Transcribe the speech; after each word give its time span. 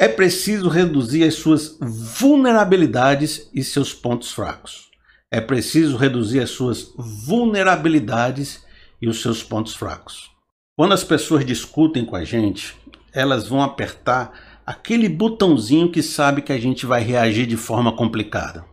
É 0.00 0.08
preciso 0.08 0.70
reduzir 0.70 1.24
as 1.24 1.34
suas 1.34 1.76
vulnerabilidades 1.78 3.50
e 3.52 3.62
seus 3.62 3.92
pontos 3.92 4.32
fracos. 4.32 4.88
É 5.30 5.42
preciso 5.42 5.98
reduzir 5.98 6.40
as 6.40 6.48
suas 6.48 6.90
vulnerabilidades 6.96 8.64
e 8.98 9.06
os 9.06 9.20
seus 9.20 9.42
pontos 9.42 9.74
fracos. 9.74 10.30
Quando 10.74 10.94
as 10.94 11.04
pessoas 11.04 11.44
discutem 11.44 12.02
com 12.02 12.16
a 12.16 12.24
gente, 12.24 12.74
elas 13.12 13.46
vão 13.46 13.62
apertar 13.62 14.32
aquele 14.64 15.06
botãozinho 15.06 15.92
que 15.92 16.02
sabe 16.02 16.40
que 16.40 16.52
a 16.54 16.58
gente 16.58 16.86
vai 16.86 17.02
reagir 17.02 17.46
de 17.46 17.58
forma 17.58 17.94
complicada. 17.94 18.64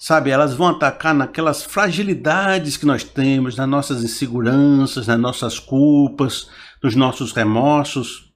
Sabe, 0.00 0.30
elas 0.30 0.52
vão 0.52 0.66
atacar 0.66 1.14
naquelas 1.14 1.62
fragilidades 1.62 2.76
que 2.76 2.86
nós 2.86 3.04
temos, 3.04 3.54
nas 3.54 3.68
nossas 3.68 4.02
inseguranças, 4.02 5.06
nas 5.06 5.20
nossas 5.20 5.60
culpas, 5.60 6.48
nos 6.82 6.96
nossos 6.96 7.30
remorsos. 7.30 8.29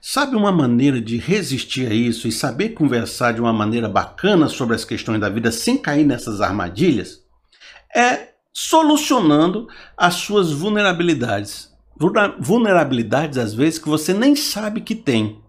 Sabe 0.00 0.36
uma 0.36 0.52
maneira 0.52 1.00
de 1.00 1.16
resistir 1.16 1.90
a 1.90 1.94
isso 1.94 2.26
e 2.26 2.32
saber 2.32 2.70
conversar 2.70 3.32
de 3.32 3.40
uma 3.40 3.52
maneira 3.52 3.88
bacana 3.88 4.48
sobre 4.48 4.74
as 4.74 4.84
questões 4.84 5.20
da 5.20 5.28
vida 5.28 5.50
sem 5.52 5.76
cair 5.76 6.04
nessas 6.04 6.40
armadilhas? 6.40 7.22
É 7.94 8.28
solucionando 8.52 9.68
as 9.96 10.14
suas 10.14 10.52
vulnerabilidades. 10.52 11.72
Vulnerabilidades, 12.40 13.38
às 13.38 13.54
vezes, 13.54 13.78
que 13.78 13.88
você 13.88 14.14
nem 14.14 14.34
sabe 14.34 14.80
que 14.80 14.94
tem. 14.94 15.40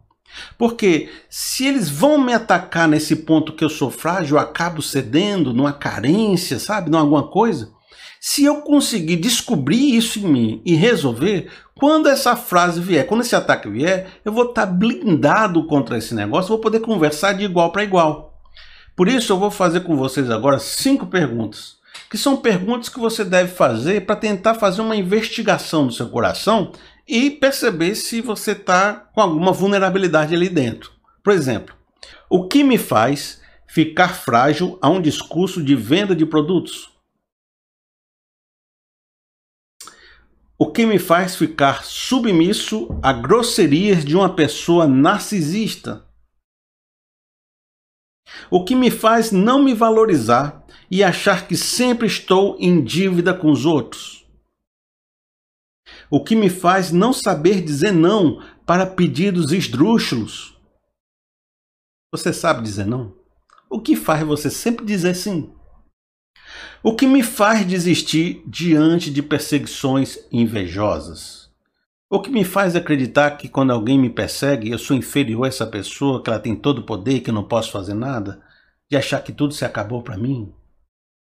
Porque 0.57 1.09
se 1.29 1.65
eles 1.65 1.89
vão 1.89 2.17
me 2.23 2.33
atacar 2.33 2.87
nesse 2.87 3.15
ponto 3.17 3.53
que 3.53 3.63
eu 3.63 3.69
sou 3.69 3.89
frágil, 3.89 4.37
eu 4.37 4.41
acabo 4.41 4.81
cedendo 4.81 5.53
numa 5.53 5.73
carência, 5.73 6.59
sabe, 6.59 6.89
numa 6.89 7.01
alguma 7.01 7.27
coisa. 7.27 7.71
Se 8.21 8.43
eu 8.43 8.61
conseguir 8.61 9.15
descobrir 9.15 9.95
isso 9.95 10.19
em 10.19 10.23
mim 10.23 10.61
e 10.65 10.75
resolver, 10.75 11.49
quando 11.73 12.09
essa 12.09 12.35
frase 12.35 12.81
vier, 12.81 13.07
quando 13.07 13.21
esse 13.21 13.33
ataque 13.33 13.69
vier, 13.69 14.07
eu 14.25 14.33
vou 14.33 14.49
estar 14.49 14.65
blindado 14.65 15.65
contra 15.65 15.97
esse 15.97 16.13
negócio, 16.13 16.49
vou 16.49 16.59
poder 16.59 16.81
conversar 16.81 17.31
de 17.31 17.45
igual 17.45 17.71
para 17.71 17.83
igual. 17.83 18.37
Por 18.93 19.07
isso 19.07 19.31
eu 19.31 19.39
vou 19.39 19.49
fazer 19.49 19.81
com 19.81 19.95
vocês 19.95 20.29
agora 20.29 20.59
cinco 20.59 21.07
perguntas, 21.07 21.77
que 22.11 22.17
são 22.17 22.35
perguntas 22.35 22.89
que 22.89 22.99
você 22.99 23.23
deve 23.23 23.53
fazer 23.53 24.05
para 24.05 24.17
tentar 24.17 24.55
fazer 24.55 24.81
uma 24.81 24.97
investigação 24.97 25.87
do 25.87 25.93
seu 25.93 26.09
coração 26.09 26.73
e 27.07 27.31
perceber 27.31 27.95
se 27.95 28.19
você 28.19 28.51
está 28.51 28.95
com 29.13 29.21
alguma 29.21 29.53
vulnerabilidade 29.53 30.35
ali 30.35 30.49
dentro. 30.49 30.91
Por 31.23 31.31
exemplo, 31.31 31.73
o 32.29 32.49
que 32.49 32.65
me 32.65 32.77
faz 32.77 33.39
ficar 33.65 34.09
frágil 34.09 34.77
a 34.81 34.89
um 34.89 35.01
discurso 35.01 35.63
de 35.63 35.73
venda 35.73 36.13
de 36.13 36.25
produtos? 36.25 36.98
Que 40.79 40.85
me 40.85 40.97
faz 40.97 41.35
ficar 41.35 41.83
submisso 41.83 42.87
a 43.03 43.11
grosserias 43.11 44.05
de 44.05 44.15
uma 44.15 44.33
pessoa 44.33 44.87
narcisista? 44.87 46.07
O 48.49 48.63
que 48.63 48.73
me 48.73 48.89
faz 48.89 49.29
não 49.29 49.61
me 49.61 49.73
valorizar 49.73 50.65
e 50.89 51.03
achar 51.03 51.49
que 51.49 51.57
sempre 51.57 52.07
estou 52.07 52.55
em 52.61 52.81
dívida 52.81 53.33
com 53.33 53.51
os 53.51 53.65
outros? 53.65 54.25
o 56.09 56.23
que 56.23 56.33
me 56.33 56.49
faz 56.49 56.93
não 56.93 57.11
saber 57.11 57.61
dizer 57.61 57.91
não 57.91 58.41
para 58.65 58.87
pedidos 58.87 59.51
esdrúxulos. 59.51 60.57
Você 62.11 62.31
sabe 62.31 62.63
dizer 62.63 62.85
não? 62.85 63.13
O 63.69 63.81
que 63.81 63.97
faz 63.97 64.25
você 64.25 64.49
sempre 64.49 64.85
dizer 64.85 65.13
sim? 65.13 65.53
O 66.81 66.95
que 66.95 67.05
me 67.05 67.21
faz 67.21 67.67
desistir 67.67 68.41
diante 68.47 69.11
de 69.11 69.21
perseguições 69.21 70.17
invejosas? 70.31 71.49
O 72.09 72.21
que 72.21 72.31
me 72.31 72.45
faz 72.45 72.73
acreditar 72.73 73.31
que 73.31 73.49
quando 73.49 73.71
alguém 73.71 73.99
me 73.99 74.09
persegue, 74.09 74.71
eu 74.71 74.79
sou 74.79 74.95
inferior 74.95 75.43
a 75.43 75.49
essa 75.49 75.67
pessoa, 75.67 76.23
que 76.23 76.29
ela 76.29 76.39
tem 76.39 76.55
todo 76.55 76.79
o 76.79 76.85
poder 76.85 77.19
que 77.19 77.31
eu 77.31 77.33
não 77.33 77.43
posso 77.43 77.69
fazer 77.69 77.93
nada? 77.93 78.41
De 78.89 78.95
achar 78.95 79.21
que 79.21 79.33
tudo 79.33 79.53
se 79.53 79.65
acabou 79.65 80.01
para 80.01 80.17
mim? 80.17 80.53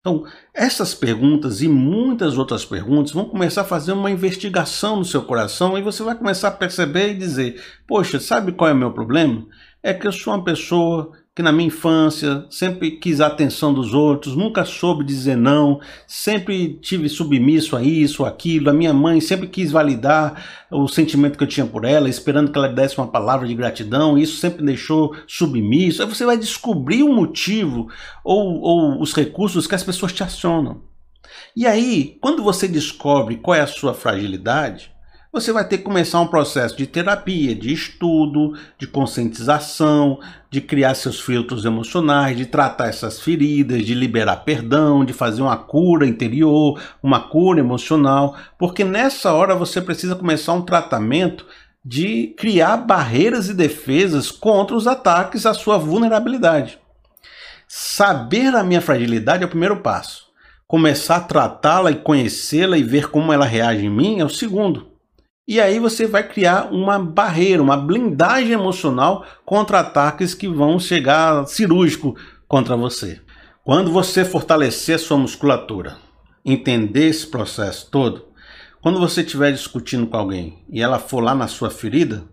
Então, 0.02 0.24
essas 0.54 0.94
perguntas 0.94 1.64
e 1.64 1.68
muitas 1.68 2.38
outras 2.38 2.64
perguntas 2.64 3.12
vão 3.12 3.26
começar 3.26 3.62
a 3.62 3.66
fazer 3.66 3.92
uma 3.92 4.12
investigação 4.12 4.98
no 4.98 5.04
seu 5.04 5.24
coração 5.24 5.78
e 5.78 5.82
você 5.82 6.04
vai 6.04 6.16
começar 6.16 6.50
a 6.50 6.52
perceber 6.52 7.10
e 7.10 7.18
dizer: 7.18 7.62
Poxa, 7.88 8.20
sabe 8.20 8.52
qual 8.52 8.70
é 8.70 8.74
o 8.74 8.78
meu 8.78 8.94
problema? 8.94 9.48
É 9.82 9.96
que 9.96 10.08
eu 10.08 10.12
sou 10.12 10.34
uma 10.34 10.44
pessoa 10.44 11.12
que 11.40 11.44
na 11.44 11.54
minha 11.54 11.68
infância 11.68 12.46
sempre 12.50 12.92
quis 12.92 13.22
a 13.22 13.28
atenção 13.28 13.74
dos 13.74 13.94
outros, 13.94 14.36
nunca 14.36 14.66
soube 14.66 15.06
dizer 15.06 15.38
não, 15.38 15.80
sempre 16.06 16.74
tive 16.82 17.08
submisso 17.08 17.78
a 17.78 17.82
isso, 17.82 18.26
aquilo. 18.26 18.70
A 18.70 18.74
minha 18.74 18.94
mãe 18.94 19.22
sempre 19.22 19.48
quis 19.48 19.72
validar 19.72 20.68
o 20.70 20.86
sentimento 20.90 21.38
que 21.38 21.44
eu 21.46 21.48
tinha 21.48 21.66
por 21.66 21.86
ela, 21.86 22.10
esperando 22.10 22.52
que 22.52 22.58
ela 22.58 22.68
desse 22.68 22.98
uma 22.98 23.08
palavra 23.08 23.48
de 23.48 23.56
gratidão, 23.56 24.18
isso 24.18 24.36
sempre 24.36 24.66
deixou 24.66 25.16
submisso. 25.26 26.04
Aí 26.04 26.10
você 26.10 26.26
vai 26.26 26.38
descobrir 26.38 27.04
o 27.04 27.14
motivo 27.14 27.88
ou, 28.22 28.60
ou 28.60 29.02
os 29.02 29.14
recursos 29.14 29.66
que 29.66 29.76
as 29.76 29.84
pessoas 29.84 30.12
te 30.12 30.22
acionam. 30.22 30.82
E 31.56 31.66
aí, 31.66 32.18
quando 32.20 32.44
você 32.44 32.68
descobre 32.68 33.38
qual 33.38 33.56
é 33.56 33.62
a 33.62 33.68
sua 33.68 33.94
fragilidade, 33.94 34.92
você 35.32 35.52
vai 35.52 35.64
ter 35.68 35.78
que 35.78 35.84
começar 35.84 36.20
um 36.20 36.28
processo 36.28 36.76
de 36.76 36.88
terapia, 36.88 37.54
de 37.54 37.72
estudo, 37.72 38.58
de 38.80 38.88
conscientização, 38.88 40.20
de 40.50 40.60
criar 40.60 40.96
seus 40.96 41.20
filtros 41.22 41.66
emocionais, 41.66 42.36
de 42.36 42.48
tratar 42.48 42.88
essas 42.88 43.20
feridas, 43.20 43.86
de 43.86 43.94
liberar 43.94 44.38
perdão, 44.38 45.06
de 45.06 45.14
fazer 45.14 45.44
uma 45.44 45.56
cura 45.56 46.08
interior, 46.08 46.82
uma 47.02 47.20
cura 47.20 47.60
emocional, 47.60 48.36
porque 48.58 48.84
nessa 48.84 49.32
hora 49.32 49.56
você 49.56 49.80
precisa 49.80 50.16
começar 50.16 50.54
um 50.54 50.64
tratamento 50.64 51.46
de 51.86 52.34
criar 52.36 52.78
barreiras 52.78 53.50
e 53.50 53.54
defesas 53.54 54.32
contra 54.32 54.76
os 54.76 54.88
ataques 54.88 55.46
à 55.46 55.54
sua 55.54 55.78
vulnerabilidade. 55.78 56.80
Saber 57.68 58.56
a 58.56 58.64
minha 58.64 58.82
fragilidade 58.82 59.44
é 59.44 59.46
o 59.46 59.50
primeiro 59.50 59.78
passo. 59.78 60.28
Começar 60.68 61.18
a 61.18 61.22
tratá-la 61.22 61.92
e 61.92 61.96
conhecê-la 61.96 62.78
e 62.78 62.84
ver 62.84 63.10
como 63.10 63.32
ela 63.32 63.46
reage 63.46 63.86
em 63.86 63.90
mim 63.90 64.20
é 64.20 64.26
o 64.26 64.30
segundo. 64.30 64.89
E 65.50 65.60
aí 65.60 65.80
você 65.80 66.06
vai 66.06 66.22
criar 66.22 66.72
uma 66.72 67.00
barreira, 67.00 67.64
uma 67.64 67.76
blindagem 67.76 68.52
emocional 68.52 69.26
contra 69.44 69.80
ataques 69.80 70.36
que 70.36 70.48
vão 70.48 70.78
chegar 70.78 71.48
cirúrgico 71.48 72.16
contra 72.48 72.78
você. 72.78 73.20
Quando 73.64 73.92
você 73.92 74.24
fortalecer 74.24 75.00
sua 75.00 75.18
musculatura, 75.18 75.98
entender 76.46 77.08
esse 77.08 77.26
processo 77.26 77.90
todo, 77.90 78.28
quando 78.80 79.00
você 79.00 79.22
estiver 79.22 79.52
discutindo 79.52 80.06
com 80.06 80.18
alguém 80.18 80.64
e 80.70 80.84
ela 80.84 81.00
for 81.00 81.20
lá 81.20 81.34
na 81.34 81.48
sua 81.48 81.72
ferida, 81.72 82.26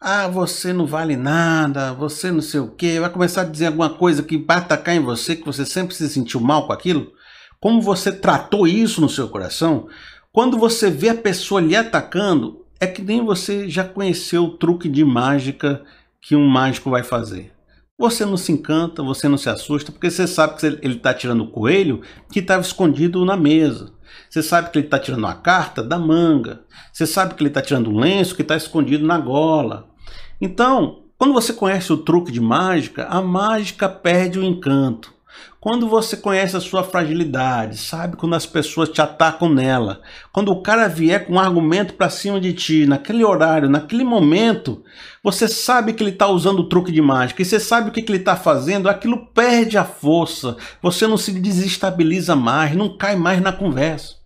ah, 0.00 0.26
você 0.26 0.72
não 0.72 0.86
vale 0.86 1.14
nada, 1.14 1.92
você 1.92 2.32
não 2.32 2.40
sei 2.40 2.60
o 2.60 2.70
que, 2.70 2.98
vai 2.98 3.10
começar 3.10 3.42
a 3.42 3.44
dizer 3.44 3.66
alguma 3.66 3.90
coisa 3.90 4.22
que 4.22 4.38
vai 4.38 4.56
atacar 4.56 4.94
em 4.94 5.00
você, 5.00 5.36
que 5.36 5.44
você 5.44 5.66
sempre 5.66 5.94
se 5.94 6.08
sentiu 6.08 6.40
mal 6.40 6.66
com 6.66 6.72
aquilo. 6.72 7.12
Como 7.60 7.82
você 7.82 8.12
tratou 8.12 8.66
isso 8.66 9.02
no 9.02 9.10
seu 9.10 9.28
coração, 9.28 9.88
quando 10.36 10.58
você 10.58 10.90
vê 10.90 11.08
a 11.08 11.14
pessoa 11.14 11.62
lhe 11.62 11.74
atacando, 11.74 12.62
é 12.78 12.86
que 12.86 13.00
nem 13.00 13.24
você 13.24 13.70
já 13.70 13.82
conheceu 13.82 14.44
o 14.44 14.50
truque 14.50 14.86
de 14.86 15.02
mágica 15.02 15.82
que 16.20 16.36
um 16.36 16.46
mágico 16.46 16.90
vai 16.90 17.02
fazer. 17.02 17.54
Você 17.96 18.22
não 18.26 18.36
se 18.36 18.52
encanta, 18.52 19.02
você 19.02 19.28
não 19.30 19.38
se 19.38 19.48
assusta, 19.48 19.90
porque 19.90 20.10
você 20.10 20.26
sabe 20.26 20.60
que 20.60 20.66
ele 20.66 20.96
está 20.96 21.14
tirando 21.14 21.44
o 21.44 21.50
coelho 21.50 22.02
que 22.30 22.40
estava 22.40 22.60
escondido 22.60 23.24
na 23.24 23.34
mesa. 23.34 23.94
Você 24.28 24.42
sabe 24.42 24.68
que 24.68 24.78
ele 24.78 24.86
está 24.86 24.98
tirando 24.98 25.26
a 25.26 25.32
carta 25.32 25.82
da 25.82 25.98
manga. 25.98 26.60
Você 26.92 27.06
sabe 27.06 27.32
que 27.32 27.40
ele 27.40 27.48
está 27.48 27.62
tirando 27.62 27.90
um 27.90 27.98
lenço 27.98 28.36
que 28.36 28.42
está 28.42 28.58
escondido 28.58 29.06
na 29.06 29.16
gola. 29.16 29.88
Então, 30.38 31.04
quando 31.16 31.32
você 31.32 31.54
conhece 31.54 31.90
o 31.94 31.96
truque 31.96 32.30
de 32.30 32.42
mágica, 32.42 33.06
a 33.06 33.22
mágica 33.22 33.88
perde 33.88 34.38
o 34.38 34.44
encanto. 34.44 35.15
Quando 35.60 35.88
você 35.88 36.16
conhece 36.16 36.56
a 36.56 36.60
sua 36.60 36.84
fragilidade, 36.84 37.76
sabe 37.76 38.16
quando 38.16 38.34
as 38.34 38.46
pessoas 38.46 38.88
te 38.88 39.00
atacam 39.00 39.48
nela, 39.52 40.00
quando 40.32 40.52
o 40.52 40.62
cara 40.62 40.86
vier 40.86 41.26
com 41.26 41.34
um 41.34 41.40
argumento 41.40 41.94
para 41.94 42.08
cima 42.08 42.40
de 42.40 42.52
ti, 42.52 42.86
naquele 42.86 43.24
horário, 43.24 43.68
naquele 43.68 44.04
momento, 44.04 44.84
você 45.24 45.48
sabe 45.48 45.92
que 45.92 46.02
ele 46.02 46.10
está 46.10 46.28
usando 46.28 46.60
o 46.60 46.68
truque 46.68 46.92
de 46.92 47.02
mágica. 47.02 47.42
E 47.42 47.44
você 47.44 47.58
sabe 47.58 47.88
o 47.88 47.92
que, 47.92 48.02
que 48.02 48.12
ele 48.12 48.18
está 48.18 48.36
fazendo, 48.36 48.88
aquilo 48.88 49.26
perde 49.26 49.76
a 49.76 49.84
força, 49.84 50.56
você 50.80 51.06
não 51.06 51.16
se 51.16 51.32
desestabiliza 51.32 52.36
mais, 52.36 52.76
não 52.76 52.96
cai 52.96 53.16
mais 53.16 53.40
na 53.40 53.52
conversa. 53.52 54.16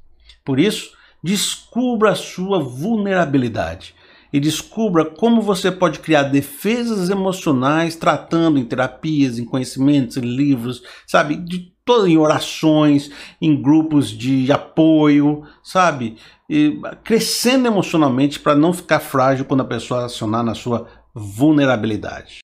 Por 0.44 0.60
isso, 0.60 0.90
descubra 1.22 2.10
a 2.10 2.16
sua 2.16 2.58
vulnerabilidade 2.58 3.94
e 4.32 4.38
descubra 4.38 5.04
como 5.04 5.42
você 5.42 5.70
pode 5.70 5.98
criar 5.98 6.24
defesas 6.24 7.10
emocionais 7.10 7.96
tratando 7.96 8.58
em 8.58 8.64
terapias, 8.64 9.38
em 9.38 9.44
conhecimentos, 9.44 10.16
em 10.16 10.20
livros, 10.20 10.82
sabe, 11.06 11.36
de 11.36 11.72
todo 11.84 12.06
em 12.06 12.16
orações, 12.16 13.10
em 13.40 13.60
grupos 13.60 14.10
de 14.10 14.52
apoio, 14.52 15.42
sabe, 15.62 16.16
e 16.48 16.80
crescendo 17.02 17.66
emocionalmente 17.66 18.38
para 18.38 18.54
não 18.54 18.72
ficar 18.72 19.00
frágil 19.00 19.44
quando 19.44 19.62
a 19.62 19.64
pessoa 19.64 20.04
acionar 20.04 20.44
na 20.44 20.54
sua 20.54 20.86
vulnerabilidade. 21.14 22.34